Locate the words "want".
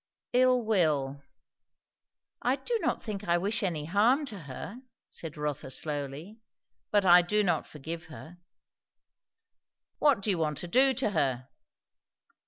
10.39-10.57